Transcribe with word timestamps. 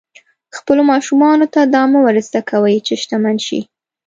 خپلو 0.57 0.81
ماشومانو 0.91 1.45
ته 1.53 1.61
دا 1.73 1.83
مه 1.91 1.99
ور 2.03 2.15
زده 2.27 2.41
کوئ 2.49 2.77
چې 2.87 2.93
شتمن 3.01 3.35
شي. 3.47 3.59